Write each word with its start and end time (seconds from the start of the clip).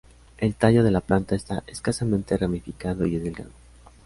El 0.39 0.55
tallo 0.55 0.83
de 0.83 0.89
la 0.89 1.01
planta 1.01 1.35
está 1.35 1.63
escasamente 1.67 2.35
ramificado, 2.35 3.05
y 3.05 3.17
es 3.17 3.23
delgado. 3.23 3.51